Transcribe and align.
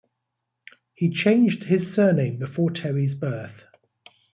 He 0.95 1.11
changed 1.13 1.63
his 1.65 1.93
surname 1.93 2.37
before 2.39 2.71
Teri's 2.71 3.13
birth. 3.13 3.65